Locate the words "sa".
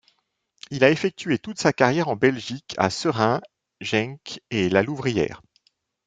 1.59-1.73